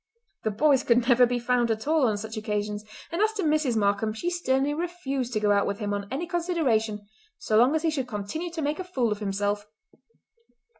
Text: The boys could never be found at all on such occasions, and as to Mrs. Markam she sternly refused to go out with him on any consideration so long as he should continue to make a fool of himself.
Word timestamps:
The 0.43 0.49
boys 0.49 0.81
could 0.81 1.07
never 1.07 1.27
be 1.27 1.37
found 1.37 1.69
at 1.69 1.85
all 1.85 2.07
on 2.07 2.17
such 2.17 2.35
occasions, 2.35 2.83
and 3.11 3.21
as 3.21 3.33
to 3.33 3.43
Mrs. 3.43 3.77
Markam 3.77 4.13
she 4.15 4.31
sternly 4.31 4.73
refused 4.73 5.31
to 5.33 5.39
go 5.39 5.51
out 5.51 5.67
with 5.67 5.77
him 5.77 5.93
on 5.93 6.07
any 6.09 6.25
consideration 6.25 7.07
so 7.37 7.55
long 7.55 7.75
as 7.75 7.83
he 7.83 7.91
should 7.91 8.07
continue 8.07 8.49
to 8.53 8.63
make 8.63 8.79
a 8.79 8.83
fool 8.83 9.11
of 9.11 9.19
himself. 9.19 9.67